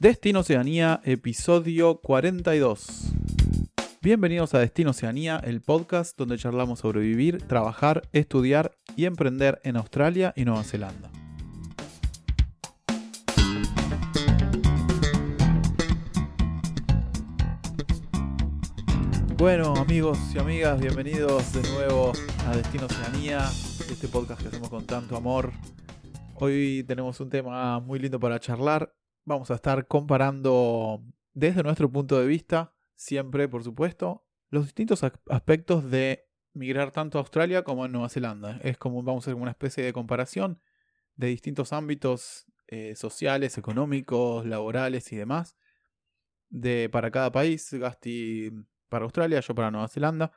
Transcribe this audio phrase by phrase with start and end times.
[0.00, 3.12] Destino Oceanía, episodio 42.
[4.00, 9.76] Bienvenidos a Destino Oceanía, el podcast donde charlamos sobre vivir, trabajar, estudiar y emprender en
[9.76, 11.10] Australia y Nueva Zelanda.
[19.36, 22.12] Bueno, amigos y amigas, bienvenidos de nuevo
[22.46, 23.40] a Destino Oceanía,
[23.90, 25.50] este podcast que hacemos con tanto amor.
[26.36, 28.92] Hoy tenemos un tema muy lindo para charlar.
[29.28, 35.90] Vamos a estar comparando desde nuestro punto de vista, siempre por supuesto, los distintos aspectos
[35.90, 38.58] de migrar tanto a Australia como a Nueva Zelanda.
[38.62, 40.62] Es como vamos a hacer una especie de comparación
[41.16, 45.58] de distintos ámbitos eh, sociales, económicos, laborales y demás
[46.48, 47.70] de para cada país.
[47.74, 48.50] Gasti
[48.88, 50.32] para Australia, yo para Nueva Zelanda.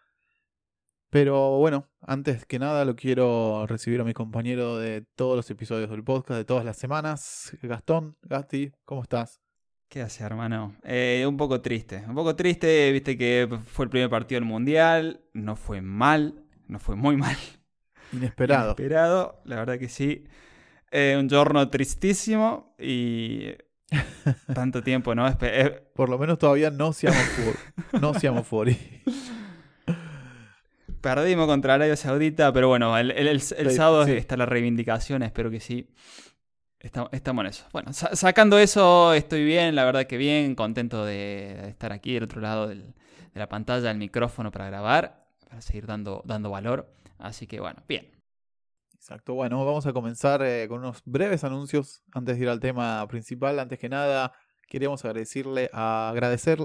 [1.11, 5.89] Pero bueno, antes que nada lo quiero recibir a mi compañero de todos los episodios
[5.89, 7.51] del podcast, de todas las semanas.
[7.61, 9.41] Gastón, Gasti, ¿cómo estás?
[9.89, 10.73] ¿Qué hace, hermano?
[10.85, 12.01] Eh, un poco triste.
[12.07, 15.19] Un poco triste, viste que fue el primer partido del Mundial.
[15.33, 17.35] No fue mal, no fue muy mal.
[18.13, 18.67] Inesperado.
[18.67, 20.23] Inesperado, la verdad que sí.
[20.91, 23.49] Eh, un giorno tristísimo y
[24.55, 25.27] tanto tiempo, ¿no?
[25.27, 27.57] Eh, Por lo menos todavía no seamos fuori.
[27.99, 28.77] No seamos fuori.
[31.01, 35.89] Perdimos contra Arabia Saudita, pero bueno, el, sábado está la reivindicación, espero que sí.
[36.79, 37.65] Estamos, en eso.
[37.73, 42.41] Bueno, sacando eso, estoy bien, la verdad que bien, contento de, estar aquí del otro
[42.41, 42.93] lado de
[43.33, 46.91] la pantalla, del micrófono para grabar, para seguir dando, dando valor.
[47.17, 48.09] Así que bueno, bien.
[48.95, 53.07] Exacto, bueno, vamos a comenzar eh, con unos breves anuncios antes de ir al tema
[53.07, 53.59] principal.
[53.59, 54.33] Antes que nada,
[54.67, 56.59] queríamos agradecerle a agradecer,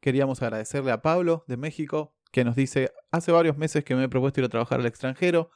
[0.00, 4.08] queríamos agradecerle a Pablo de México, que nos dice, hace varios meses que me he
[4.08, 5.50] propuesto ir a trabajar al extranjero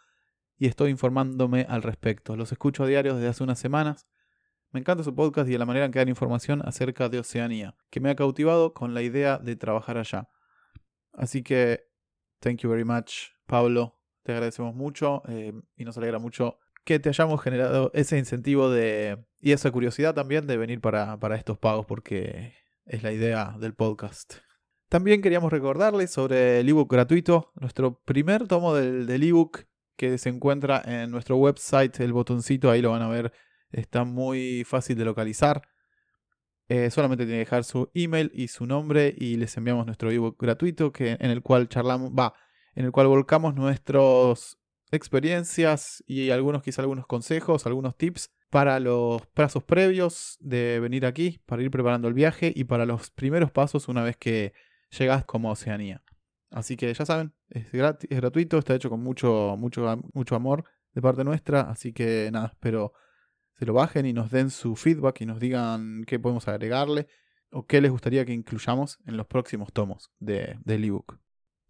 [0.59, 2.37] y estoy informándome al respecto.
[2.37, 4.07] Los escucho a diario desde hace unas semanas.
[4.71, 8.01] Me encanta su podcast y la manera en que dan información acerca de Oceanía, que
[8.01, 10.29] me ha cautivado con la idea de trabajar allá.
[11.13, 11.85] Así que,
[12.41, 13.99] thank you very much, Pablo.
[14.23, 19.25] Te agradecemos mucho eh, y nos alegra mucho que te hayamos generado ese incentivo de
[19.41, 22.55] y esa curiosidad también de venir para, para estos pagos, porque
[22.87, 24.52] es la idea del podcast.
[24.93, 29.61] También queríamos recordarles sobre el ebook gratuito, nuestro primer tomo del, ebook
[29.97, 33.33] que se encuentra en nuestro website, el botoncito ahí lo van a ver,
[33.71, 35.63] está muy fácil de localizar.
[36.69, 40.37] Eh, solamente tiene que dejar su email y su nombre y les enviamos nuestro ebook
[40.39, 42.35] gratuito que, en el cual charlamos, va,
[42.75, 44.59] en el cual volcamos nuestras
[44.91, 51.41] experiencias y algunos quizá algunos consejos, algunos tips para los plazos previos de venir aquí,
[51.47, 54.53] para ir preparando el viaje y para los primeros pasos una vez que
[54.99, 56.03] llegas como Oceanía.
[56.51, 61.25] Así que ya saben, es gratuito, está hecho con mucho, mucho, mucho amor de parte
[61.25, 61.63] nuestra.
[61.63, 62.93] Así que nada, espero
[63.59, 67.07] se lo bajen y nos den su feedback y nos digan qué podemos agregarle
[67.51, 71.19] o qué les gustaría que incluyamos en los próximos tomos de, del ebook.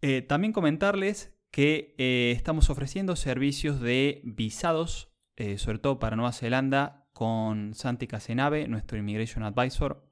[0.01, 6.31] Eh, también comentarles que eh, estamos ofreciendo servicios de visados, eh, sobre todo para Nueva
[6.31, 10.03] Zelanda, con Santi Casenave, nuestro Immigration Advisor.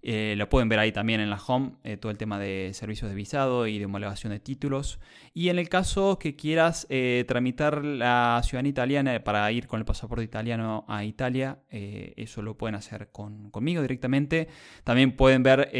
[0.00, 3.10] Eh, lo pueden ver ahí también en la home, eh, todo el tema de servicios
[3.10, 5.00] de visado y de homologación de títulos.
[5.34, 9.84] Y en el caso que quieras eh, tramitar la ciudadanía italiana para ir con el
[9.84, 14.48] pasaporte italiano a Italia, eso lo pueden hacer conmigo directamente.
[14.84, 15.70] También pueden ver,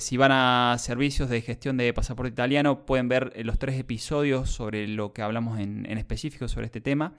[0.00, 4.88] si van a servicios de gestión de pasaporte italiano, pueden ver los tres episodios sobre
[4.88, 7.14] lo que hablamos en específico sobre este tema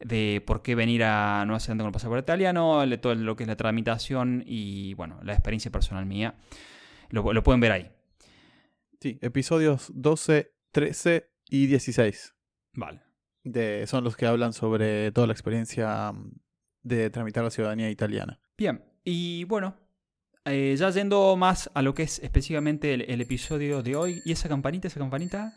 [0.00, 3.48] de por qué venir a Nueva Zelanda con el pasaporte italiano, todo lo que es
[3.48, 6.36] la tramitación y, bueno, la experiencia personal mía.
[7.10, 7.90] Lo, pueden ver ahí.
[9.00, 12.34] Sí, episodios 12, 13 y 16.
[12.74, 13.02] Vale.
[13.44, 16.32] De, son los que hablan sobre toda la experiencia mm,
[16.82, 18.40] de tramitar la ciudadanía italiana.
[18.58, 19.74] Bien, y bueno,
[20.44, 24.20] eh, ya yendo más a lo que es específicamente el, el episodio de hoy.
[24.24, 25.54] ¿Y esa campanita, esa campanita?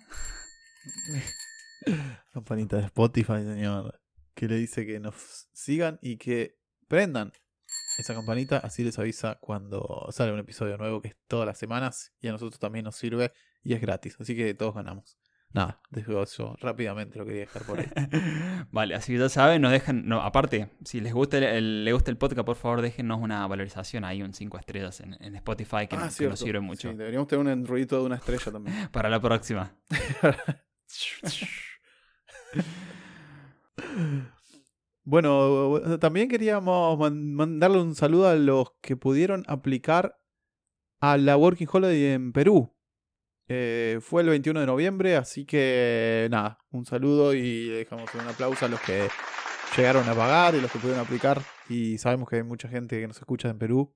[2.33, 4.00] campanita de Spotify, señor
[4.33, 6.57] que le dice que nos sigan y que
[6.87, 7.33] prendan
[7.97, 12.13] esa campanita, así les avisa cuando sale un episodio nuevo que es todas las semanas
[12.19, 13.33] y a nosotros también nos sirve
[13.63, 15.17] y es gratis, así que todos ganamos.
[15.53, 17.85] Nada, dejo eso rápidamente, lo quería dejar por ahí.
[18.71, 22.17] vale, así que ya saben, nos dejan, no, aparte, si les gusta el, gusta el
[22.17, 26.39] podcast, por favor déjennos una valorización ahí, un 5 estrellas en, Spotify, que, ah, nos,
[26.39, 26.89] sirve mucho.
[26.89, 28.87] Sí, deberíamos tener un enrollito de una estrella también.
[28.91, 29.75] Para la próxima.
[35.03, 40.19] Bueno, también queríamos mandarle un saludo a los que pudieron aplicar
[40.99, 42.71] a la Working Holiday en Perú.
[43.47, 48.65] Eh, fue el 21 de noviembre, así que nada, un saludo y dejamos un aplauso
[48.65, 49.09] a los que
[49.75, 51.41] llegaron a pagar y los que pudieron aplicar.
[51.67, 53.93] Y sabemos que hay mucha gente que nos escucha en Perú.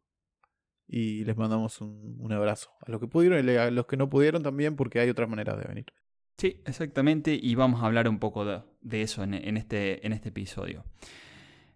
[0.87, 2.71] Y les mandamos un, un abrazo.
[2.81, 5.57] A los que pudieron y a los que no pudieron también, porque hay otras maneras
[5.57, 5.85] de venir.
[6.37, 10.83] Sí, exactamente, y vamos a hablar un poco de, eso este, en este episodio.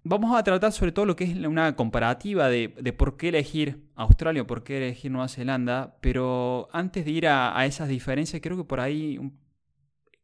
[0.04, 3.84] Vamos a tratar sobre todo lo que es una comparativa de, de por qué elegir
[3.96, 8.42] Australia o por qué elegir Nueva Zelanda, pero antes de ir a, a esas diferencias,
[8.42, 9.20] creo que por ahí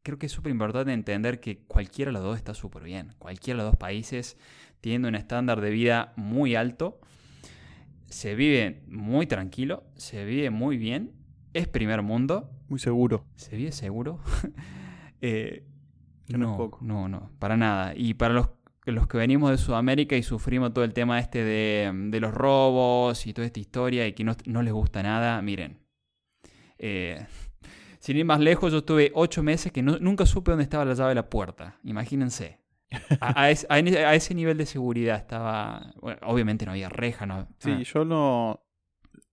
[0.04, 3.16] creo que es súper importante entender que cualquiera de los dos está súper bien.
[3.18, 4.38] Cualquiera de los dos países
[4.80, 7.00] tiene un estándar de vida muy alto,
[8.08, 11.12] se vive muy tranquilo, se vive muy bien,
[11.56, 13.26] es primer mundo muy seguro.
[13.36, 14.20] ¿Se vive seguro?
[15.22, 15.66] eh,
[16.28, 17.94] no, no, no, para nada.
[17.96, 18.50] Y para los,
[18.86, 23.26] los que venimos de Sudamérica y sufrimos todo el tema este de, de los robos
[23.26, 25.80] y toda esta historia y que no, no les gusta nada, miren.
[26.78, 27.26] Eh,
[28.00, 30.94] sin ir más lejos, yo estuve ocho meses que no, nunca supe dónde estaba la
[30.94, 31.80] llave de la puerta.
[31.84, 32.60] Imagínense.
[33.22, 35.94] A, a, ese, a, ese, nivel de seguridad estaba.
[36.02, 37.48] Bueno, obviamente no había reja, no.
[37.60, 37.82] Sí, ah.
[37.82, 38.62] yo no.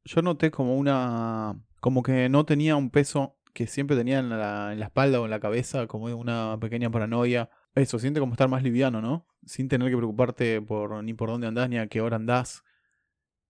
[0.04, 4.72] Yo noté como una como que no tenía un peso que siempre tenía en la,
[4.72, 7.50] en la espalda o en la cabeza, como una pequeña paranoia.
[7.74, 9.26] Eso, siente como estar más liviano, ¿no?
[9.44, 12.62] Sin tener que preocuparte por ni por dónde andás ni a qué hora andás.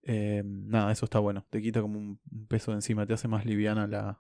[0.01, 1.47] Eh, nada, eso está bueno.
[1.51, 2.19] Te quita como un
[2.49, 4.19] peso de encima, te hace más liviana la,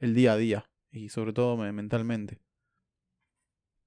[0.00, 0.68] el día a día.
[0.90, 2.40] Y sobre todo mentalmente.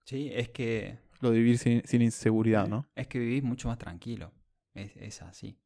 [0.06, 0.98] Sí, es que...
[1.20, 2.88] Lo de vivir sin, sin inseguridad, ¿no?
[2.96, 4.32] Es que vivís mucho más tranquilo.
[4.74, 5.60] Es, es así.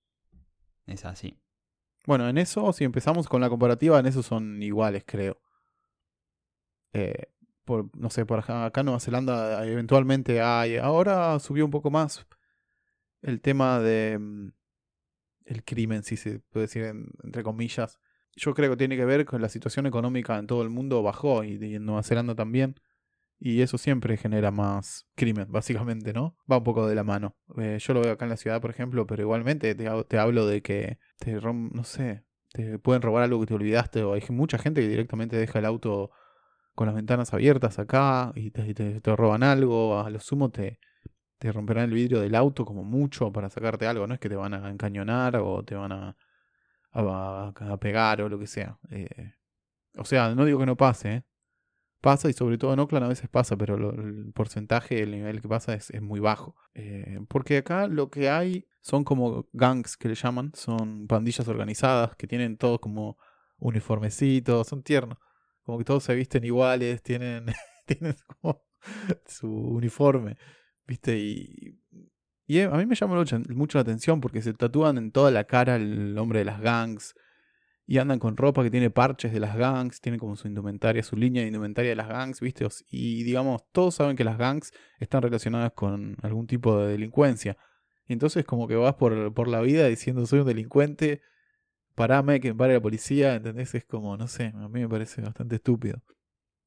[0.87, 1.37] Es así.
[2.05, 5.39] Bueno, en eso, si empezamos con la comparativa, en eso son iguales, creo.
[6.93, 7.27] Eh,
[7.65, 10.77] por, no sé, por acá, acá Nueva Zelanda eventualmente hay.
[10.77, 12.25] Ahora subió un poco más
[13.21, 14.17] el tema de.
[14.19, 14.51] Mm,
[15.45, 16.83] el crimen, si se puede decir
[17.23, 17.99] entre comillas.
[18.35, 21.43] Yo creo que tiene que ver con la situación económica en todo el mundo bajó
[21.43, 22.75] y, en Nueva Zelanda también.
[23.39, 26.37] Y eso siempre genera más crimen, básicamente, ¿no?
[26.49, 27.35] Va un poco de la mano.
[27.57, 30.47] Eh, yo lo veo acá en la ciudad, por ejemplo, pero igualmente te, te hablo
[30.47, 32.23] de que te rom no sé,
[32.53, 35.65] te pueden robar algo que te olvidaste o hay mucha gente que directamente deja el
[35.65, 36.11] auto
[36.73, 40.79] con las ventanas abiertas acá y te, roban algo, a lo sumo te,
[41.37, 44.35] te romperán el vidrio del auto como mucho para sacarte algo, no es que te
[44.35, 46.17] van a encañonar o te van a,
[46.91, 48.77] a, a pegar o lo que sea.
[48.91, 49.33] Eh,
[49.97, 51.23] o sea, no digo que no pase, ¿eh?
[52.01, 55.47] Pasa y sobre todo en Oakland a veces pasa, pero el porcentaje, el nivel que
[55.47, 56.55] pasa es, es muy bajo.
[56.73, 62.15] Eh, porque acá lo que hay son como gangs que le llaman, son pandillas organizadas
[62.15, 63.17] que tienen todos como
[63.57, 65.17] uniformecitos, son tiernos,
[65.63, 67.45] como que todos se visten iguales, tienen,
[67.85, 68.63] tienen como
[69.25, 70.37] su uniforme,
[70.85, 71.17] ¿viste?
[71.17, 71.79] Y,
[72.47, 75.45] y a mí me llama mucho, mucho la atención porque se tatúan en toda la
[75.45, 77.15] cara el nombre de las gangs
[77.87, 81.15] y andan con ropa que tiene parches de las gangs, tienen como su indumentaria, su
[81.15, 82.67] línea de indumentaria de las gangs, ¿viste?
[82.89, 87.57] Y digamos, todos saben que las gangs están relacionadas con algún tipo de delincuencia.
[88.07, 91.21] Y entonces como que vas por, por la vida diciendo soy un delincuente,
[91.95, 93.75] parame, que me pare la policía, ¿entendés?
[93.75, 96.01] Es como, no sé, a mí me parece bastante estúpido.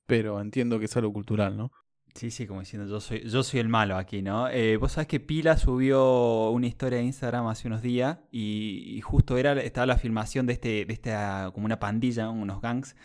[0.07, 1.73] Pero entiendo que es algo cultural, ¿no?
[2.19, 4.49] Sí, sí, como diciendo, yo soy, yo soy el malo aquí, ¿no?
[4.49, 9.39] Eh, Vos sabés que Pila subió una historia de Instagram hace unos días y, justo
[9.39, 12.97] era, estaba la filmación de este, de esta, como una pandilla, unos gangs.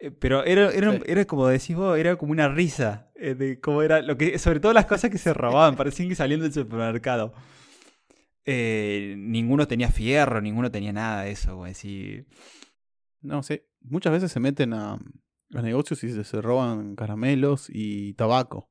[0.00, 3.82] Eh, pero era, era, era, como decís vos, era como una risa eh, de cómo
[3.82, 7.34] era, lo que, sobre todo las cosas que se robaban, parecían que salían del supermercado.
[8.46, 11.74] ninguno tenía fierro, ninguno tenía nada de eso, güey.
[11.74, 12.26] Sí.
[13.20, 14.98] No sé, muchas veces se meten a,
[15.50, 18.70] los negocios y se, roban caramelos y tabaco.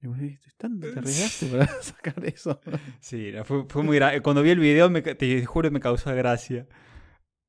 [0.00, 0.18] Y vos
[0.56, 2.60] ¿te arriesgaste para sacar eso?
[3.00, 6.66] Sí, fue, fue muy Cuando vi el video, me, te juro, me causó gracia.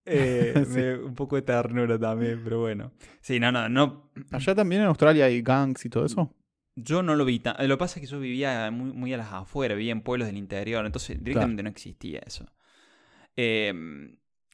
[0.06, 0.54] Eh,
[1.06, 2.92] un poco de ternura también, pero bueno.
[3.22, 4.12] Sí, no, no, no.
[4.32, 6.34] ¿Allá también en Australia hay gangs y todo eso?
[6.76, 7.42] Yo no lo vi.
[7.60, 10.28] Lo que pasa es que yo vivía muy, muy a las afueras, vivía en pueblos
[10.28, 12.46] del interior, entonces directamente no existía eso.
[13.36, 13.74] Eh,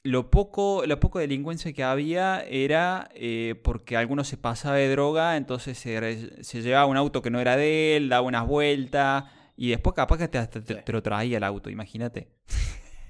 [0.03, 5.37] lo poco, la poco delincuencia que había era eh, porque alguno se pasaba de droga,
[5.37, 9.69] entonces se, se, llevaba un auto que no era de él, daba unas vueltas y
[9.69, 12.29] después capaz que te, te, lo traía el auto, imagínate.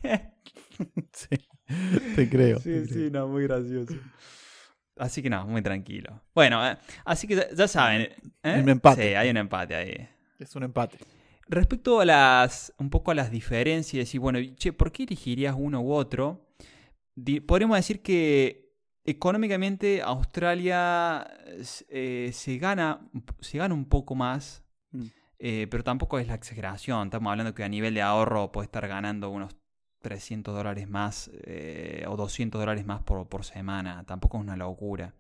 [1.14, 1.38] sí,
[2.16, 2.60] te creo.
[2.60, 3.96] Sí, sí, no, muy gracioso.
[4.98, 6.22] Así que no, muy tranquilo.
[6.36, 8.10] Bueno, eh, así que ya, saben.
[8.44, 8.62] ¿eh?
[8.62, 9.10] Un empate.
[9.10, 10.10] Sí, hay un empate ahí.
[10.40, 10.98] Es un empate.
[11.48, 15.82] Respecto a las, un poco a las diferencias, y bueno, che, ¿por qué elegirías uno
[15.82, 16.52] u otro?
[17.46, 18.72] Podríamos decir que
[19.04, 21.28] económicamente Australia
[21.90, 23.02] eh, se, gana,
[23.40, 25.06] se gana un poco más, mm.
[25.40, 27.08] eh, pero tampoco es la exageración.
[27.08, 29.56] Estamos hablando que a nivel de ahorro puede estar ganando unos
[30.02, 34.04] 300 dólares más eh, o 200 dólares más por, por, semana.
[34.06, 35.14] Tampoco es una locura.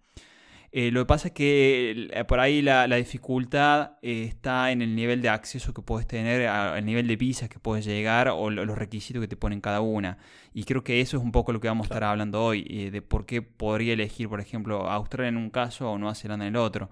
[0.73, 4.95] Eh, lo que pasa es que eh, por ahí la, dificultad eh, está en el
[4.95, 6.41] nivel de acceso que puedes tener,
[6.77, 10.17] el nivel de visas que puedes llegar o los requisitos que te ponen cada una.
[10.53, 13.01] Y creo que eso es un poco lo que vamos a estar hablando hoy, de
[13.01, 16.61] por qué podría elegir, por ejemplo, Australia en un caso o Nueva Zelanda en el
[16.61, 16.89] otro.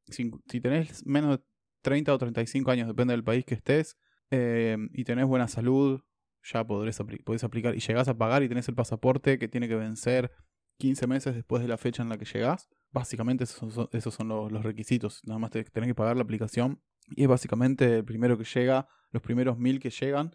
[0.09, 0.31] Si,
[0.61, 1.45] tenés menos de
[1.83, 3.97] 30 o 35 años, depende del país que estés,
[4.31, 6.01] em, y tenés buena salud,
[6.43, 7.75] ya podrés podés aplicar.
[7.75, 10.31] Y llegás a pagar y tenés el pasaporte que tiene que vencer
[10.79, 12.69] 15 meses después de la fecha en la que llegás.
[12.93, 15.21] Básicamente esos son, los, requisitos.
[15.25, 16.81] Nada más tenés que pagar la aplicación.
[17.09, 20.35] Y es básicamente el primero que llega, los primeros mil que llegan,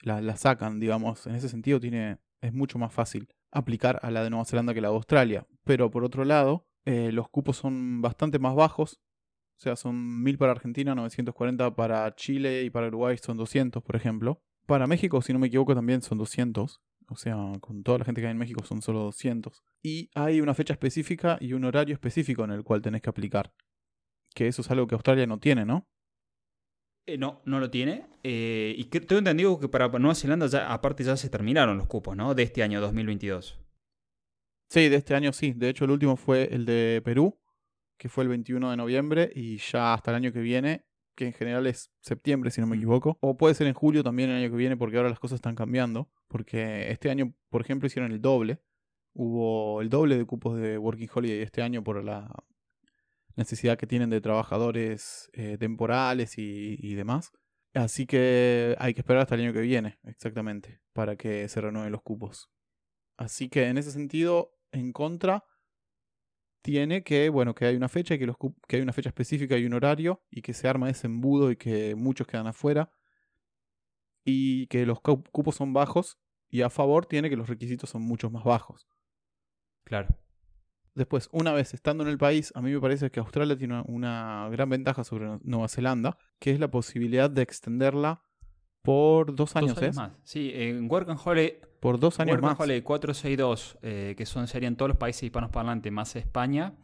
[0.00, 1.26] la, sacan, digamos.
[1.26, 4.80] En ese sentido tiene, es mucho más fácil aplicar a la de Nueva Zelanda que
[4.80, 5.46] la de Australia.
[5.64, 9.00] Pero por otro lado, eh, los cupos son bastante más bajos.
[9.58, 13.96] O sea, son mil para Argentina, 940 para Chile y para Uruguay son 200, por
[13.96, 14.42] ejemplo.
[14.66, 16.80] Para México, si no me equivoco, también son 200.
[17.08, 19.62] O sea, con toda la gente que hay en México son solo 200.
[19.82, 23.52] Y hay una fecha específica y un horario específico en el cual tenés que aplicar.
[24.34, 25.86] Que eso es algo que Australia no tiene, ¿no?
[27.06, 28.06] Eh, no, no lo tiene.
[28.22, 31.86] Eh, y que, tengo entendido que para Nueva Zelanda ya, aparte ya se terminaron los
[31.86, 32.34] cupos, ¿no?
[32.34, 33.58] De este año 2022.
[34.70, 35.52] Sí, de este año sí.
[35.52, 37.38] De hecho, el último fue el de Perú,
[37.98, 41.32] que fue el 21 de noviembre, y ya hasta el año que viene que en
[41.32, 43.18] general es septiembre, si no me equivoco.
[43.20, 45.54] O puede ser en julio también el año que viene, porque ahora las cosas están
[45.54, 46.10] cambiando.
[46.28, 48.60] Porque este año, por ejemplo, hicieron el doble.
[49.14, 52.30] Hubo el doble de cupos de Working Holiday este año por la
[53.36, 57.32] necesidad que tienen de trabajadores eh, temporales y, y demás.
[57.74, 61.92] Así que hay que esperar hasta el año que viene, exactamente, para que se renueven
[61.92, 62.50] los cupos.
[63.16, 65.44] Así que en ese sentido, en contra,
[66.62, 69.58] tiene que, bueno, que hay una fecha y que, los, que hay una fecha específica
[69.58, 72.92] y un horario y que se arma ese embudo y que muchos quedan afuera
[74.24, 78.30] y que los cupos son bajos y a favor tiene que los requisitos son mucho
[78.30, 78.86] más bajos.
[79.84, 80.08] Claro.
[80.94, 84.48] Después, una vez estando en el país, a mí me parece que Australia tiene una,
[84.50, 88.22] gran ventaja sobre Nueva Zelanda, que es la posibilidad de extenderla
[88.82, 89.74] por dos años.
[89.74, 90.12] Dos más.
[90.22, 92.56] Sí, en Work and Holiday por dos años más.
[92.56, 96.74] 462, eh, que son, serían todos los países hispanos parlantes más España,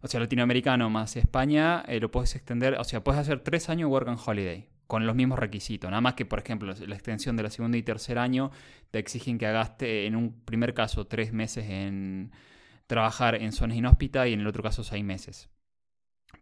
[0.00, 3.90] o sea, latinoamericano más España, eh, lo puedes extender, o sea, puedes hacer tres años
[3.90, 5.90] Work and Holiday con los mismos requisitos.
[5.90, 8.50] Nada más que, por ejemplo, la extensión de la segunda y tercer año
[8.90, 12.32] te exigen que hagaste en un primer caso tres meses en
[12.86, 15.50] trabajar en zonas inhóspitas y en el otro caso seis meses.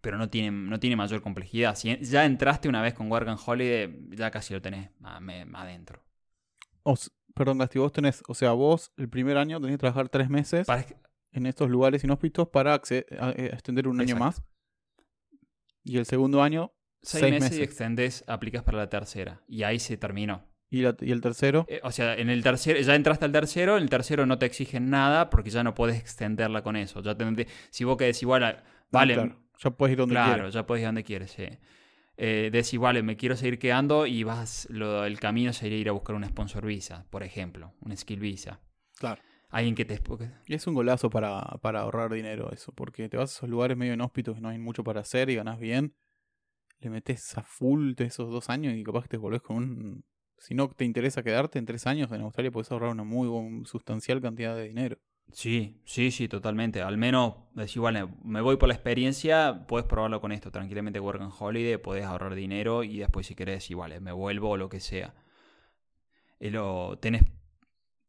[0.01, 1.75] Pero no tiene, no tiene mayor complejidad.
[1.75, 6.05] Si ya entraste una vez con Work and Holiday, ya casi lo tenés adentro.
[7.37, 10.67] Perdón, Gasti, vos tenés, o sea, vos el primer año tenés que trabajar tres meses
[11.33, 13.05] en estos lugares inhóspitos para eh,
[13.53, 14.43] extender un año más.
[15.85, 19.43] Y el segundo año, seis, meses, y extendés, aplicas para la tercera.
[19.47, 20.49] Y ahí se terminó.
[20.71, 21.67] ¿Y, el tercero?
[21.69, 24.47] Eh, o sea, en el tercero, ya entraste al tercero, en el tercero no te
[24.47, 27.03] exigen nada porque ya no puedes extenderla con eso.
[27.03, 27.15] Ya
[27.69, 29.37] si vos querés igual, a, vale.
[29.59, 30.35] ya puedes ir donde quieras.
[30.35, 31.47] Claro, ya puedes ir donde quieres, sí
[32.17, 35.93] eh, decís, vale, me quiero seguir quedando y vas, lo, el camino sería ir a
[35.93, 38.61] buscar una sponsor visa, por ejemplo, una skill visa.
[38.99, 39.21] Claro.
[39.49, 40.01] Alguien que te...
[40.47, 43.77] Y es un golazo para, para ahorrar dinero eso, porque te vas a esos lugares
[43.77, 45.95] medio inhóspitos que no hay mucho para hacer y ganas bien,
[46.81, 50.05] le metes a full de esos dos años y capaz que te volvés con un...
[50.39, 54.21] Si no te interesa quedarte en tres años en Australia, puedes ahorrar una muy sustancial
[54.21, 54.99] cantidad de dinero.
[55.33, 56.81] Sí, sí, sí, totalmente.
[56.81, 61.21] Al menos, decir, igual me voy por la experiencia, puedes probarlo con esto tranquilamente, Work
[61.21, 64.81] and Holiday, puedes ahorrar dinero y después si querés, igual, me vuelvo o lo que
[64.81, 65.15] sea.
[66.41, 67.23] lo, tenés,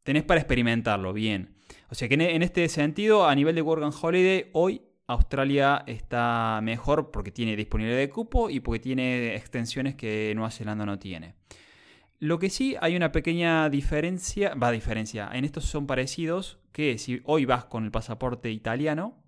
[0.02, 1.56] tenés para experimentarlo, bien.
[1.90, 5.84] O sea que en, en este sentido, a nivel de Work and Holiday, hoy Australia
[5.86, 10.98] está mejor porque tiene disponibilidad de cupo y porque tiene extensiones que Nueva Zelanda no
[10.98, 11.34] tiene.
[12.20, 17.20] Lo que sí hay una pequeña diferencia, va diferencia, en estos son parecidos, que si
[17.24, 19.20] hoy vas con el pasaporte italiano,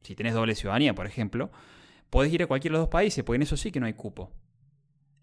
[0.00, 1.50] si tenés doble ciudadanía, por ejemplo,
[2.08, 3.92] podés ir a cualquiera de los dos países, porque en eso sí que no hay
[3.92, 4.32] cupo.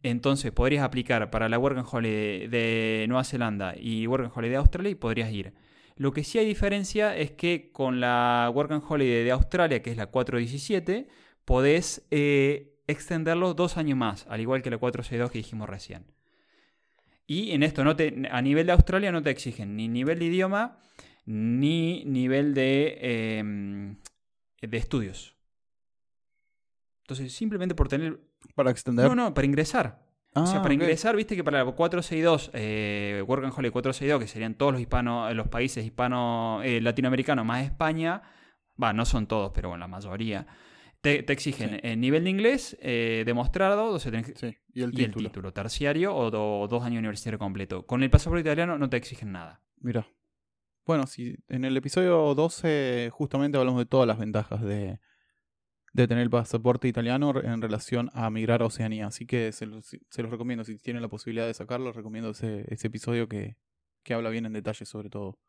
[0.04, 4.52] Entonces podrías aplicar para la Work and Holiday de Nueva Zelanda y Work and Holiday
[4.52, 5.56] de Australia y podrías ir.
[5.96, 9.90] Lo que sí hay diferencia es que con la Work and Holiday de Australia, que
[9.90, 11.08] es la 417,
[11.46, 16.06] podés eh, extenderlo dos años más, al igual que la 462 que dijimos recién.
[17.26, 20.26] Y en esto no te, a nivel de Australia no te exigen ni nivel de
[20.26, 20.78] idioma
[21.26, 22.98] ni nivel de,
[23.40, 23.98] em,
[24.62, 25.36] de estudios.
[27.04, 28.20] Entonces, simplemente por tener...
[28.56, 29.08] Para extender.
[29.08, 30.02] No, no, para ingresar.
[30.34, 34.20] o sea, Ah, para ingresar, viste que para la 462, eh, Work and Holiday 462,
[34.22, 38.22] que serían todos los hispanos, los países hispano, eh, latinoamericanos más España,
[38.82, 40.48] va, no son todos, pero bueno, la mayoría,
[41.02, 41.80] te, te exigen Sí.
[41.84, 45.30] el nivel de inglés eh, demostrado, o sea, tenés- Sí, y el y el título.
[45.30, 47.86] título terciario o, do- dos años universitario completo.
[47.86, 49.62] Con el pasaporte italiano no te exigen nada.
[49.82, 50.08] Mira.
[50.86, 55.00] Bueno, sí, en el episodio 12 justamente hablamos de todas las ventajas de,
[55.94, 59.08] de tener el pasaporte italiano en relación a migrar a Oceanía.
[59.08, 60.64] Así que se los, los recomiendo.
[60.64, 63.58] Si tienen la posibilidad de sacarlo, recomiendo ese, episodio que,
[64.04, 65.40] que habla bien en detalle sobre todo,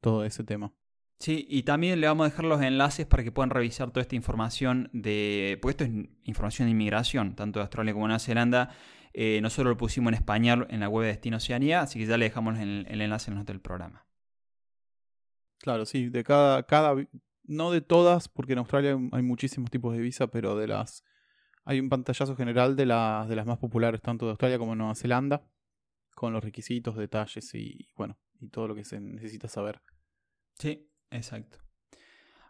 [0.00, 0.72] todo ese tema.
[1.18, 4.16] Sí, y también le vamos a dejar los enlaces para que puedan revisar toda esta
[4.16, 5.58] información de.
[5.62, 8.70] Porque esto es información de inmigración, tanto de Australia como de Nueva Zelanda.
[9.14, 12.16] Eh, nosotros lo pusimos en español en la web de Destino Oceanía, así que ya
[12.16, 14.06] le dejamos el, el enlace en notas del programa.
[15.62, 16.94] Claro, sí, de cada, cada,
[17.44, 21.04] no de todas, porque en Australia hay- muchísimos tipos de visa, pero de las,
[21.64, 24.78] hay un pantallazo general de las, de las más populares, tanto de Australia como de
[24.78, 25.46] Nueva Zelanda,
[26.16, 29.80] con los requisitos, detalles y, bueno, y todo lo que se necesita saber.
[30.58, 31.58] Sí, exacto.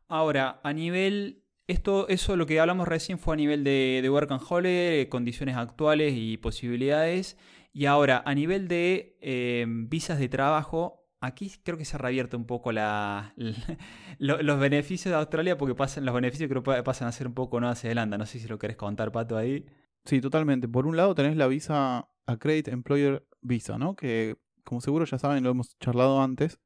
[0.09, 1.45] Ahora, a nivel.
[1.69, 5.57] Esto, eso lo que hablamos recién fue a nivel de, de Work and Holiday, condiciones
[5.57, 7.39] actuales y posibilidades.
[7.73, 12.45] Y ahora, a nivel de eh, visas de trabajo, aquí creo que se revierte un
[12.45, 12.73] poco
[14.19, 17.61] los beneficios de Australia porque pasan, los beneficios creo que pasan a ser un poco
[17.61, 18.19] Nueva Zelanda.
[18.19, 19.65] No sé si lo querés contar, Pato, ahí.
[20.05, 20.69] Sí, totalmente.
[20.69, 23.95] Por un lado tenés la visa Accredit Employer Visa, ¿no?
[23.95, 26.61] Que, como seguro ya saben, lo hemos charlado antes,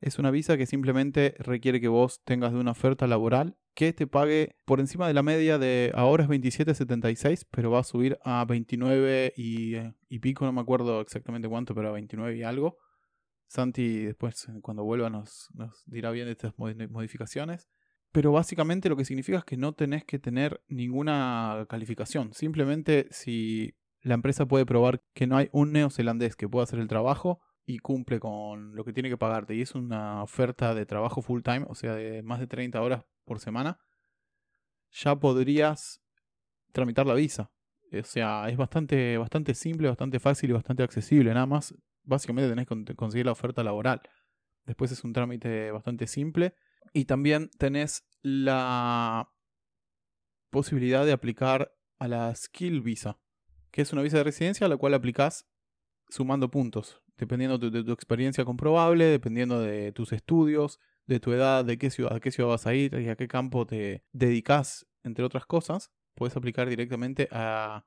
[0.00, 4.06] es una visa que simplemente requiere que vos tengas de una oferta laboral que te
[4.06, 8.44] pague por encima de la media de ahora es 27.76, pero va a subir a
[8.44, 12.78] 29 y, eh, y pico, no me acuerdo exactamente cuánto, pero a 29 y algo.
[13.46, 15.50] Santi después, eh, cuando vuelva, nos,
[15.86, 17.68] dirá bien de estas modi- modificaciones.
[18.12, 22.32] Pero básicamente lo que significa es que no tenés que tener ninguna calificación.
[22.32, 26.88] Simplemente si la empresa puede probar que no hay un neozelandés que pueda hacer el
[26.88, 31.20] trabajo y cumple con lo que tiene que pagarte y es una oferta de trabajo
[31.20, 33.78] full time, o sea, de más de 30 horas por semana,
[34.92, 36.00] ya podrías
[36.72, 37.50] tramitar la visa.
[37.92, 41.34] O sea, es bastante, bastante simple, bastante fácil y bastante accesible.
[41.34, 41.74] Nada más,
[42.06, 44.00] básicamente tenés que con- conseguir la oferta laboral.
[44.64, 46.54] Después es un trámite bastante simple.
[46.92, 49.30] Y también tenés la
[50.50, 53.18] posibilidad de aplicar a la Skill Visa,
[53.70, 55.46] que es una visa de residencia a la cual aplicás
[56.08, 61.64] sumando puntos, dependiendo de, de tu experiencia comprobable, dependiendo de tus estudios, de tu edad,
[61.64, 64.86] de qué ciudad, a qué ciudad vas a ir y a qué campo te dedicas,
[65.02, 67.86] entre otras cosas, puedes aplicar directamente a,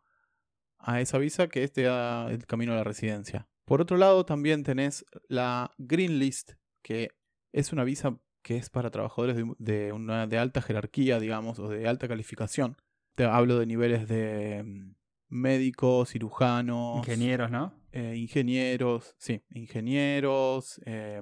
[0.77, 3.47] a esa visa que es te da el camino a la residencia.
[3.69, 7.11] Por otro lado, también tenés la Green List, que
[7.53, 11.69] es una visa que es para trabajadores de, de una de alta jerarquía, digamos, o
[11.69, 12.75] de alta calificación.
[13.15, 14.95] Te hablo de niveles de mm,
[15.27, 17.73] médicos, cirujanos, Ingenieros, ¿no?
[17.91, 21.21] eh, ingenieros, sí, ingenieros, eh,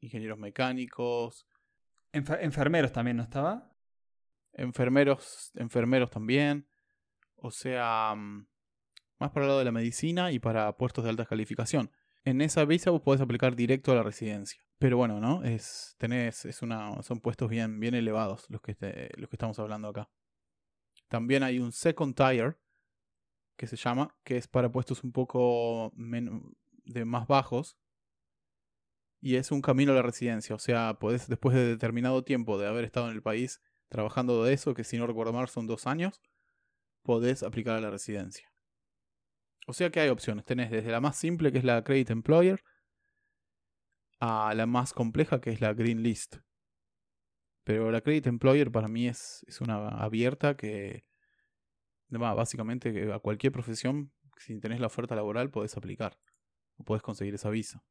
[0.00, 1.46] ingenieros mecánicos,
[2.12, 3.72] Enfer- enfermeros también, ¿no estaba?
[4.52, 6.66] enfermeros, enfermeros también.
[7.36, 8.46] O sea, mm,
[9.18, 11.90] más para el lado de la medicina y para puestos de alta calificación.
[12.24, 14.60] En esa visa vos podés aplicar directo a la residencia.
[14.78, 15.42] Pero bueno, ¿no?
[15.44, 19.58] Es, tenés, es una, son puestos bien, bien elevados los que, te- los que estamos
[19.58, 20.10] hablando acá.
[21.08, 22.58] También hay un second tier,
[23.56, 27.78] que se llama, que es para puestos un poco de más bajos.
[29.22, 30.54] Y es un camino a la residencia.
[30.54, 34.52] O sea, podés, después de determinado tiempo de haber estado en el país trabajando de
[34.52, 36.20] eso, que si no recuerdo mal son dos años,
[37.02, 38.52] podés aplicar a la residencia.
[39.66, 40.44] O sea que hay opciones.
[40.44, 42.62] Tenés desde la más simple, que es la Credit Employer,
[44.20, 46.36] a la más compleja, que es la Green List.
[47.64, 51.04] Pero la Credit Employer para mí es, es una abierta que,
[52.08, 56.18] básicamente, a cualquier profesión, si tenés la oferta laboral, podés aplicar.
[56.76, 57.82] O podés conseguir esa visa.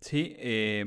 [0.00, 0.86] Sí, eh,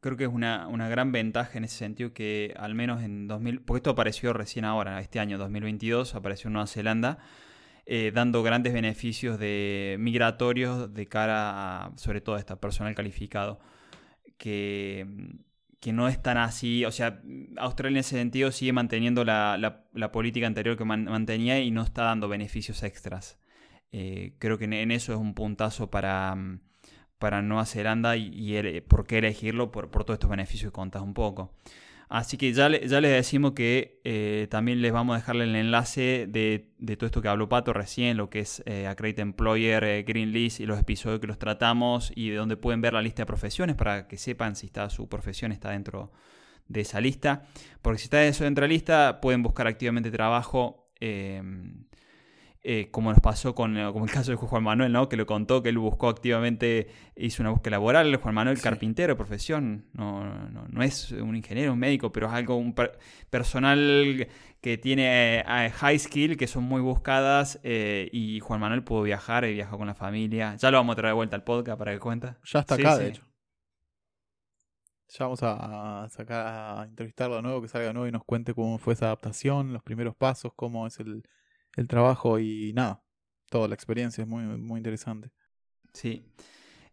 [0.00, 3.78] creo que es una, gran ventaja en ese sentido que al menos en 2000, porque
[3.78, 7.18] esto apareció recién ahora, este año 2022, apareció en Nueva Zelanda,
[7.92, 13.58] eh, dando grandes beneficios de migratorios de cara a, sobre todo a este personal calificado,
[14.38, 15.04] que,
[15.80, 17.20] que no es tan así, o sea,
[17.56, 22.28] Australia en ese sentido sigue manteniendo la, política anterior que mantenía y no está dando
[22.28, 23.40] beneficios extras.
[23.90, 26.36] Eh, creo que en, eso es un puntazo para,
[27.18, 31.12] para Nueva Zelanda y, por qué elegirlo por, por todos estos beneficios que contás un
[31.12, 31.56] poco.
[32.10, 36.26] Así que ya, ya les decimos que eh, también les vamos a dejarle el enlace
[36.28, 40.32] de, todo esto que habló Pato recién, lo que es eh, Accredit Employer, eh, Green
[40.32, 43.26] List y los episodios que los tratamos y de donde pueden ver la lista de
[43.26, 46.10] profesiones para que sepan si está, su profesión está dentro
[46.66, 47.44] de esa lista.
[47.80, 50.90] Porque si está dentro de la lista, pueden buscar activamente trabajo.
[52.62, 55.08] Eh, como nos pasó con eh, como el caso de Juan Manuel, ¿no?
[55.08, 58.14] que lo contó, que él buscó activamente, hizo una búsqueda laboral.
[58.16, 60.24] Juan Manuel, carpintero, profesión, no,
[60.68, 62.74] no, es un ingeniero, un médico, pero es algo, un
[63.30, 64.28] personal
[64.60, 69.54] que tiene eh, high skill, que son muy buscadas, y Juan Manuel pudo viajar y
[69.54, 70.56] viajó con la familia.
[70.56, 72.38] Ya lo vamos a traer de vuelta al podcast para que cuenta.
[72.44, 73.22] Ya está acá, de hecho.
[75.08, 78.52] Ya vamos a sacar a entrevistarlo de nuevo, que salga de nuevo y nos cuente
[78.52, 81.24] cómo fue esa adaptación, los primeros pasos, cómo es el,
[81.76, 83.02] el trabajo y nada,
[83.48, 85.30] toda la experiencia es muy, muy interesante.
[85.92, 86.24] Sí.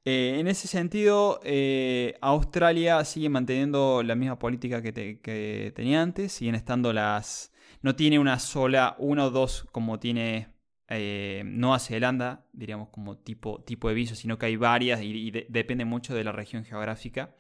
[0.10, 6.56] Eh, en ese sentido, eh, Australia sigue manteniendo la misma política que, tenía antes, siguen
[6.56, 7.52] estando las...
[7.82, 10.48] No tiene una sola, una o dos como tiene
[10.88, 15.84] eh, Nueva Zelanda, diríamos como tipo, tipo de viso, sino que hay varias y, depende
[15.84, 17.36] mucho de la región geográfica.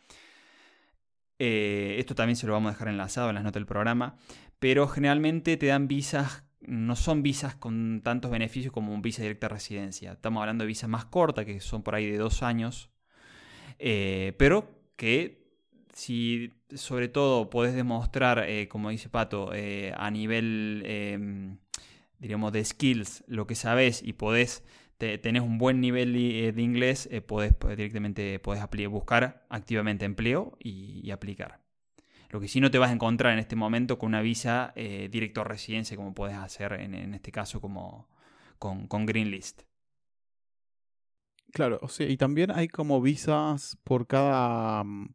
[1.39, 4.17] esto también se lo vamos a dejar enlazado en las notas del programa,
[4.59, 9.47] pero generalmente te dan visas no son visas con tantos beneficios como un visa directa
[9.47, 10.13] residencia.
[10.13, 12.89] Estamos hablando de visas más cortas, que son por ahí de dos años,
[13.79, 15.45] eh, pero que
[15.93, 21.57] si sobre todo podés demostrar, eh, como dice Pato, eh, a nivel, em,
[22.19, 24.63] diríamos, de skills, lo que sabes y podés,
[24.97, 31.66] tenés un buen nivel de, inglés, podés directamente podés buscar activamente empleo y aplicar.
[32.29, 35.07] Lo que sí no te vas a encontrar en este momento con una visa eh,
[35.09, 38.07] directo a residencia, como puedes hacer en, este caso como
[38.59, 39.63] con, con Green List.
[41.53, 45.13] Claro, o sea, y también hay como visas por cada mm,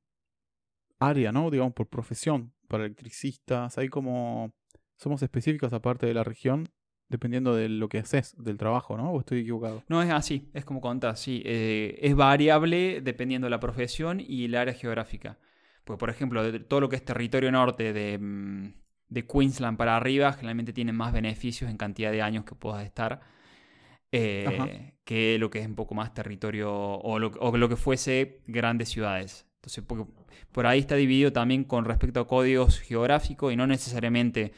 [0.99, 1.51] área, ¿no?
[1.51, 4.53] Digamos, por profesión, para electricistas, hay como...
[4.97, 6.69] Somos específicos aparte de la región,
[7.09, 9.11] dependiendo de lo que haces, del trabajo, ¿no?
[9.11, 9.83] ¿O estoy equivocado?
[9.89, 11.43] No, es así, es como contás, sí.
[11.45, 15.39] Eh, es variable dependiendo de la profesión y el área geográfica.
[15.85, 18.73] Pues, por ejemplo, de todo lo que es territorio norte de, mm,
[19.09, 23.21] de Queensland para arriba, generalmente tienen más beneficios en cantidad de años que puedas estar.
[24.15, 29.47] Eh, que lo que es un poco más territorio o lo, que fuese grandes ciudades.
[29.57, 29.85] Entonces,
[30.53, 34.53] por ahí está dividido también con respecto a códigos geográficos y no necesariamente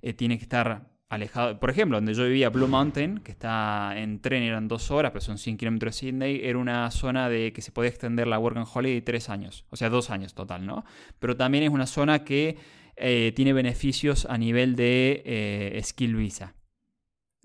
[0.00, 1.58] eh, tiene que estar alejado.
[1.58, 5.20] Por ejemplo, donde yo vivía, Blue Mountain, que está en tren, eran dos horas, pero
[5.20, 8.56] son 100 kilómetros de Sydney, era una zona de que se podía extender la Work
[8.56, 10.84] and Holiday tres años, o sea, dos años total, ¿no?
[11.18, 12.56] Pero también es una zona que
[12.96, 16.54] eh, tiene beneficios a nivel de eh, skill visa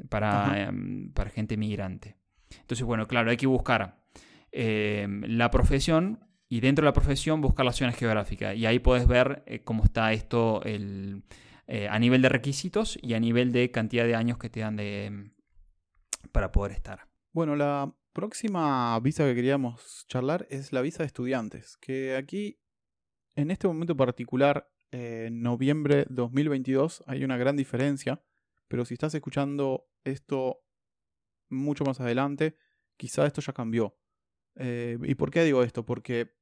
[0.10, 2.18] para, em, para gente migrante.
[2.62, 4.06] Entonces, bueno, claro, hay que buscar
[4.52, 8.56] em, la profesión y dentro de la profesión buscar las zonas geográficas.
[8.56, 11.24] Y ahí puedes ver eh, cómo está esto, el
[11.68, 14.76] eh, a nivel de requisitos y a nivel de cantidad de años que te dan
[14.76, 17.08] de, mm, para poder estar.
[17.32, 22.60] Bueno, la próxima visa que queríamos charlar es la visa de estudiantes, que aquí,
[23.36, 28.24] en este momento particular, en noviembre 2022, hay una gran diferencia,
[28.68, 30.64] pero si estás escuchando esto
[31.50, 32.58] mucho más adelante,
[32.96, 33.98] quizá esto ya cambió.
[34.56, 35.86] Eh, ¿Y por qué digo esto?
[35.86, 36.36] Porque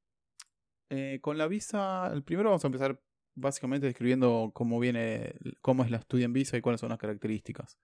[0.89, 3.01] eh, con la visa, primero vamos a empezar
[3.35, 7.77] básicamente describiendo cómo viene, cómo es la en Visa y cuáles son las características.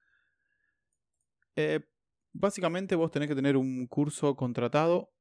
[1.55, 1.81] Eh,
[2.33, 5.11] básicamente vos tenés que tener un curso contratado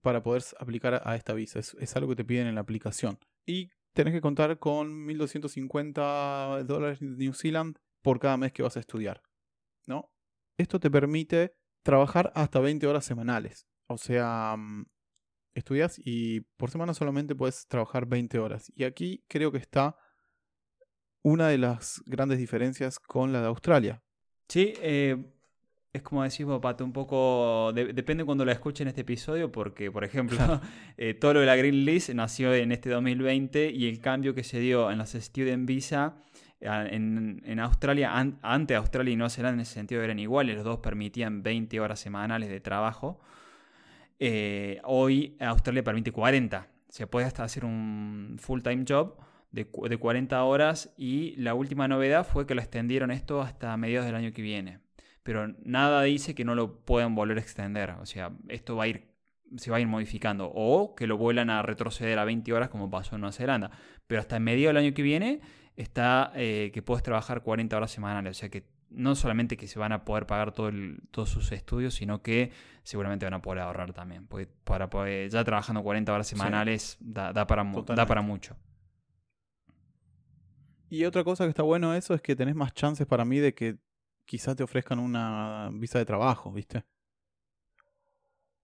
[0.00, 1.60] para poder aplicar a esta visa.
[1.60, 3.18] Es, algo que te piden en la aplicación.
[3.46, 8.76] Y tenés que contar con 1.250 dólares de New Zealand por cada mes que vas
[8.76, 9.22] a estudiar.
[9.86, 10.10] ¿no?
[10.58, 13.66] Esto te permite trabajar hasta 20 horas semanales.
[13.86, 14.86] O sea, mm,
[15.54, 18.72] estudias y por semana solamente puedes trabajar 20 horas.
[18.74, 19.96] Y aquí creo que está
[21.22, 24.02] una de las grandes diferencias con la de Australia.
[24.48, 25.16] Sí, eh,
[25.92, 30.38] es como decís Pato, un poco, depende cuando la escuchen este episodio, porque, por ejemplo,
[30.96, 34.42] eh, todo lo de la Green List nació en este 2020 y el cambio que
[34.42, 36.16] se dio en las Student Visa
[36.60, 40.78] en, en Australia, ante Australia y Nueva Zelanda en ese sentido eran iguales, los dos
[40.78, 43.20] permitían 20 horas semanales de trabajo.
[44.24, 46.68] Eh, hoy Australia permite 40.
[46.88, 49.16] Se puede hasta hacer un full-time job
[49.50, 54.06] de, de 40 horas y la última novedad fue que lo extendieron esto hasta mediados
[54.06, 54.78] del año que viene.
[55.24, 57.90] Pero nada dice que no lo puedan volver a extender.
[58.00, 59.12] O sea, esto va a ir
[59.56, 60.50] se va a ir modificando.
[60.54, 63.70] O que lo vuelan a retroceder a 20 horas como pasó en Nueva Zelanda.
[64.06, 65.40] Pero hasta el medio del año que viene
[65.74, 68.36] está eh, que puedes trabajar 40 horas semanales.
[68.36, 70.70] O sea que no solamente que se van a poder pagar todo
[71.10, 72.52] todos sus estudios, sino que
[72.82, 74.26] seguramente van a poder ahorrar también.
[74.26, 78.56] Porque para poder, ya trabajando 40 horas semanales da, para, da para mucho.
[80.88, 83.54] Y otra cosa que está bueno eso es que tenés más chances para mí de
[83.54, 83.78] que
[84.26, 86.84] quizás te ofrezcan una visa de trabajo, ¿viste?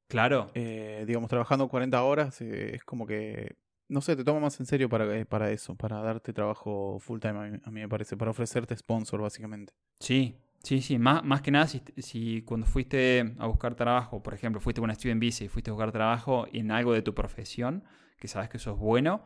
[0.08, 0.50] Claro.
[0.54, 3.56] Eh, digamos, trabajando 40 horas eh, es como que,
[3.88, 7.20] no sé, te toma más en serio para, eh, para eso, para darte trabajo full
[7.20, 9.72] time, a mí, me parece, para ofrecerte sponsor, básicamente.
[9.98, 10.98] Sí, sí, sí.
[10.98, 14.90] Más, más que nada, si, si cuando fuiste a buscar trabajo, por ejemplo, fuiste con
[14.90, 17.84] una student visa y fuiste a buscar trabajo en algo de tu profesión,
[18.18, 19.24] que sabes que eso es bueno.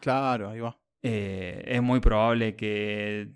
[0.00, 0.78] Claro, ahí va.
[1.02, 3.30] es muy probable que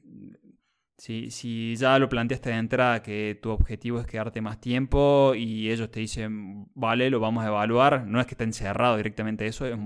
[0.96, 5.90] si, ya lo planteaste de entrada que tu objetivo es quedarte más tiempo y ellos
[5.90, 9.76] te dicen, vale, lo vamos a evaluar, no es que esté encerrado directamente eso, es,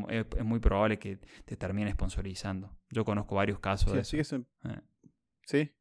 [0.44, 2.76] muy probable que te termine sponsorizando.
[2.90, 4.36] Yo conozco varios casos de así eso.
[4.36, 4.80] Eh.
[5.44, 5.72] Sí.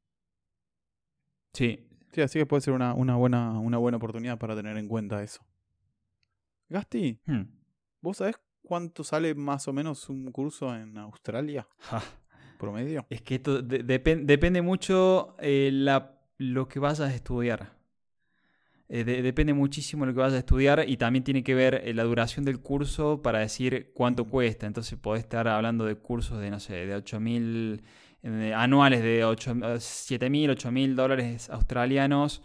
[1.54, 1.84] Sí.
[2.14, 5.46] Sí, así que puede ser una, buena, una buena oportunidad para tener en cuenta eso.
[6.70, 7.44] Gasti, hmm.
[8.02, 11.68] ¿vos sabés cuánto sale más o menos un curso en Australia?
[12.58, 13.06] Promedio?
[13.10, 15.70] Es que esto depende mucho eh,
[16.38, 17.76] lo que vayas a estudiar.
[18.90, 22.04] Eh, depende muchísimo lo que vayas a estudiar y también tiene que ver eh, la
[22.04, 24.66] duración del curso para decir cuánto cuesta.
[24.66, 27.82] Entonces podés estar hablando de cursos de, no sé, de 8.000
[28.56, 32.42] anuales de 7.000, 8.000 dólares australianos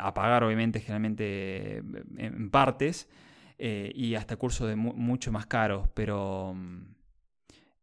[0.00, 3.08] a pagar obviamente generalmente en partes
[3.58, 6.54] y hasta cursos de mucho más caros, pero...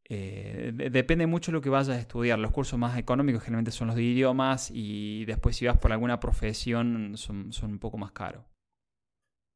[0.08, 2.38] Eh, depende mucho de lo que vayas a estudiar.
[2.38, 6.20] Los cursos más económicos generalmente son los de idiomas y después si vas por alguna
[6.20, 8.46] profesión son, un poco más caros.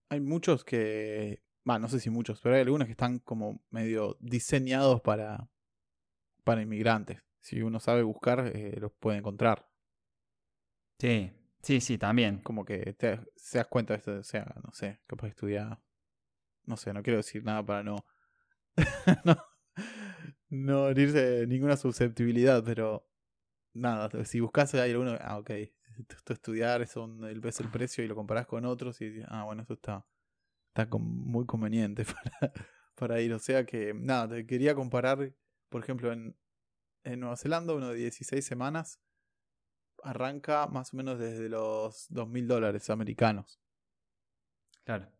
[0.10, 5.02] Hay muchos que, no sé si muchos, pero hay algunos que están como medio diseñados
[5.02, 5.48] para,
[6.44, 7.22] para inmigrantes.
[7.42, 9.70] Si uno sabe buscar, eh, los puede encontrar.
[11.00, 11.32] Sí,
[11.62, 12.40] sí, sí, también.
[12.40, 13.20] Como que te,
[13.54, 15.80] das cuenta de esto, o sea, no sé, capaz de estudiar.
[16.66, 18.04] No sé, no quiero decir nada para no,
[19.26, 19.49] no
[20.50, 23.08] no abrirse ninguna susceptibilidad, pero
[23.74, 25.52] nada, si buscas hay alguno, ah, ok,
[26.10, 29.64] esto estudiar, son el, ves el precio y lo comparás con otros y ah, bueno,
[29.64, 30.06] eso está,
[30.74, 32.06] está muy conveniente
[32.40, 32.54] para,
[32.96, 33.34] para ir.
[33.34, 35.34] O sea que, nada, te quería comparar,
[35.70, 36.38] por ejemplo, en,
[37.04, 39.00] en Nueva Zelanda, uno de 16 semanas
[40.04, 43.60] arranca más o menos desde los 2.000 dólares americanos.
[44.86, 45.12] Claro.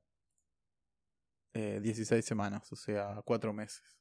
[1.54, 3.99] Eh, 16 semanas, o sea, 4 meses.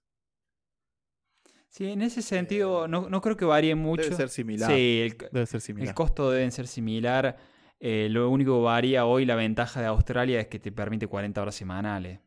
[1.69, 4.03] Sí, en ese sentido eh, no, creo que varíe mucho.
[4.03, 4.71] Debe ser similar.
[4.71, 5.89] Sí, el, debe ser similar.
[5.89, 7.37] El costo debe ser similar.
[7.81, 11.41] Eh, lo único que varía hoy, la ventaja de Australia es que te permite 40
[11.41, 12.21] horas semanales.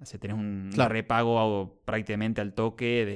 [0.00, 3.06] O sea, tenés un repago prácticamente al toque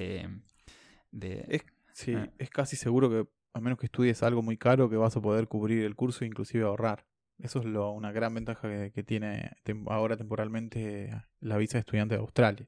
[1.12, 1.42] de...
[1.48, 2.30] es, sí, eh.
[2.38, 5.48] es casi seguro que, a menos que estudies algo muy caro, que vas a poder
[5.48, 7.04] cubrir el curso e inclusive ahorrar.
[7.38, 9.50] Eso es lo, una gran ventaja que, que tiene
[9.86, 12.66] ahora temporalmente la visa de estudiante de Australia.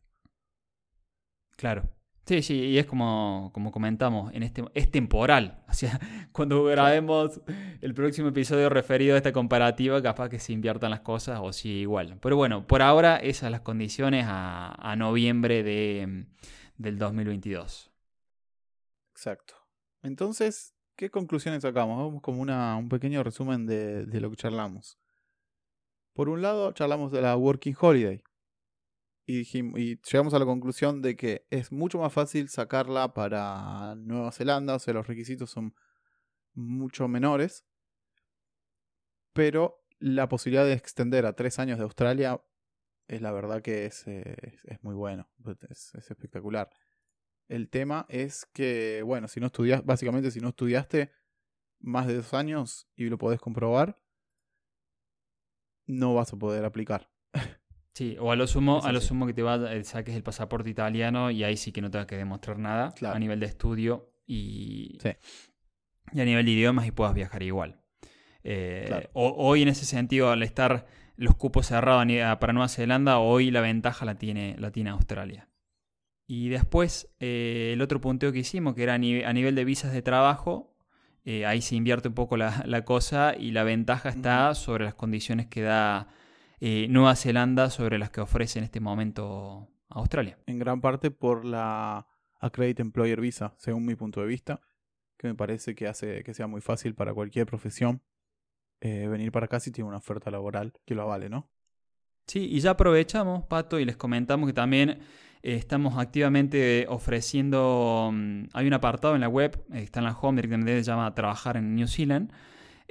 [1.56, 1.88] Claro.
[2.30, 5.64] Sí, sí, y es como, como comentamos, en este, es temporal.
[5.68, 5.98] O sea,
[6.30, 7.40] cuando grabemos
[7.80, 11.80] el próximo episodio referido a esta comparativa, capaz que se inviertan las cosas o sí
[11.80, 12.18] igual.
[12.22, 16.26] Pero bueno, por ahora esas son las condiciones a, noviembre de,
[16.78, 17.90] del 2022.
[19.10, 19.54] Exacto.
[20.04, 21.98] Entonces, ¿qué conclusiones sacamos?
[21.98, 25.00] Vamos como una, un pequeño resumen de, de lo que charlamos.
[26.12, 28.22] Por un lado, charlamos de la Working Holiday
[29.30, 34.74] y, llegamos a la conclusión de que es mucho más fácil sacarla para Nueva Zelanda,
[34.74, 35.74] o sea, los requisitos son
[36.54, 37.64] mucho menores,
[39.32, 42.42] pero la posibilidad de extender a tres años de Australia
[43.06, 45.28] es la verdad que es, eh, es, muy bueno,
[45.68, 46.70] es, espectacular.
[47.48, 51.12] El tema es que, bueno, si no estudias, básicamente si no estudiaste
[51.80, 54.00] más de dos años y lo podés comprobar,
[55.86, 57.10] no vas a poder aplicar.
[57.92, 60.70] Sí, o a lo sumo, a lo sumo que te va, eh, saques el pasaporte
[60.70, 64.98] italiano y ahí sí que no tengas que demostrar nada a nivel de estudio y,
[66.12, 67.80] y a nivel de idiomas y puedas viajar igual.
[68.44, 72.06] Eh, hoy en ese sentido, al estar los cupos cerrados
[72.38, 75.48] para Nueva Zelanda, hoy la ventaja la tiene, la tiene Australia.
[76.26, 80.00] Y después, eh, el otro punteo que hicimos, que era a, nivel de visas de
[80.00, 80.76] trabajo,
[81.44, 85.62] ahí se invierte un poco la, cosa y la ventaja está sobre las condiciones que
[85.62, 86.08] da
[86.60, 90.38] eh, Nueva Zelanda sobre las que ofrece en este momento Australia.
[90.46, 92.06] En gran parte por la
[92.38, 94.60] Accredited Employer Visa, según mi punto de vista,
[95.16, 98.02] que me parece que hace que sea muy fácil para cualquier profesión
[98.80, 101.50] eh, venir para acá si tiene una oferta laboral que lo avale, ¿no?
[102.26, 108.44] Sí, y ya aprovechamos, Pato, y les comentamos que también eh, estamos activamente ofreciendo, mm,
[108.52, 111.74] hay un apartado en la web, está en la home directamente, se llama Trabajar en
[111.74, 112.32] New Zealand,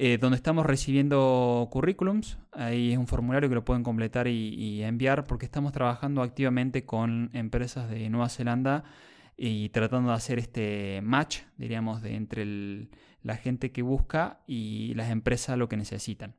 [0.01, 2.37] eh, donde estamos recibiendo currículums.
[2.53, 7.29] Ahí es un formulario que lo pueden completar y, enviar porque estamos trabajando activamente con
[7.33, 8.85] empresas de Nueva Zelanda
[9.35, 12.87] y tratando de hacer este match, diríamos, de entre
[13.23, 16.33] la gente que busca y las empresas lo que necesitan.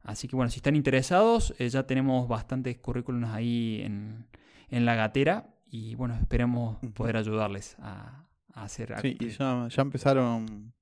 [0.00, 4.26] Así que bueno, si están interesados, eh, ya tenemos bastantes currículums ahí en,
[4.70, 8.24] la gatera y bueno, esperemos poder ayudarles a,
[8.54, 8.94] hacer...
[9.02, 10.72] Sí, y ya, ya empezaron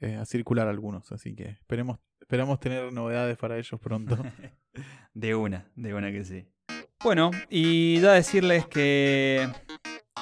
[0.00, 4.16] eh, a circular algunos, así que esperemos, esperamos tener novedades para ellos pronto.
[5.14, 6.46] de una, de una que sí.
[7.02, 9.48] Bueno, y ya decirles que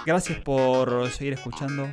[0.07, 1.93] gracias por seguir escuchando.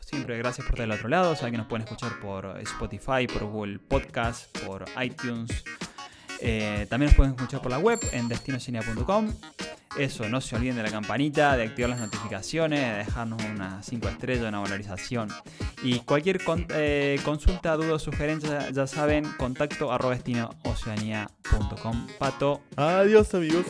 [0.00, 1.34] Siempre gracias por estar del otro lado.
[1.34, 5.64] Saben que nos pueden escuchar por Spotify, por Google Podcast, por iTunes.
[6.40, 9.32] Eh, también nos pueden escuchar por la web en destinocenia.com.
[9.98, 14.08] Eso, no se olviden de la campanita, de activar las notificaciones, de dejarnos unas 5
[14.08, 15.28] estrellas, una valorización.
[15.82, 20.16] Y cualquier eh, consulta, duda o sugerencia, ya saben, contacto arroba
[22.18, 22.62] Pato.
[22.76, 23.66] Adiós amigos.